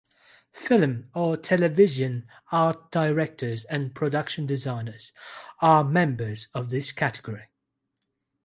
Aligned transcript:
Film 0.53 1.11
or 1.13 1.37
television 1.37 2.25
Art 2.51 2.89
Directors 2.89 3.65
and 3.65 3.93
Production 3.93 4.47
Designers 4.47 5.13
are 5.59 5.83
members 5.83 6.47
of 6.55 6.69
this 6.71 6.91
category. 6.91 7.49